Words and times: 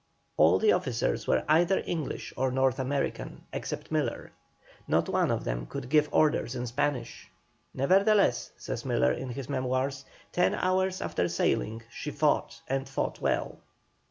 All 0.35 0.57
the 0.57 0.71
officers 0.71 1.27
were 1.27 1.43
either 1.47 1.83
English 1.85 2.33
or 2.35 2.49
North 2.49 2.79
Americans, 2.79 3.41
except 3.53 3.91
Miller; 3.91 4.31
not 4.87 5.07
one 5.07 5.29
of 5.29 5.43
them 5.43 5.67
could 5.67 5.91
give 5.91 6.09
orders 6.11 6.55
in 6.55 6.65
Spanish. 6.65 7.29
"Nevertheless," 7.75 8.51
says 8.57 8.83
Miller, 8.83 9.11
in 9.11 9.29
his 9.29 9.47
Memoirs, 9.47 10.03
"ten 10.31 10.55
hours 10.55 11.01
after 11.01 11.27
sailing 11.27 11.83
she 11.91 12.09
fought 12.09 12.61
and 12.67 12.89
fought 12.89 13.21
well." 13.21 13.59